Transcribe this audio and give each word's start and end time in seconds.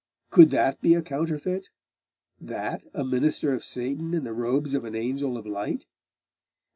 Could 0.31 0.49
that 0.49 0.81
be 0.81 0.95
a 0.95 1.03
counterfeit? 1.03 1.69
That 2.39 2.85
a 2.91 3.03
minister 3.03 3.53
of 3.53 3.63
Satan 3.63 4.15
in 4.15 4.23
the 4.23 4.33
robes 4.33 4.73
of 4.73 4.83
an 4.83 4.95
angel 4.95 5.37
of 5.37 5.45
light? 5.45 5.85